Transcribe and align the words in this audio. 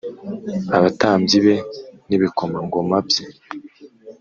Abatambyi 0.77 1.37
be 1.45 1.55
n 2.07 2.09
ibikomangoma 2.15 2.97
bye 3.07 3.25